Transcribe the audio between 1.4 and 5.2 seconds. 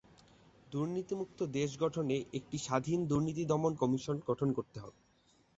দেশ গঠনে একটি স্বাধীন দুর্নীতি দমন কমিশন গঠন করতে হবে।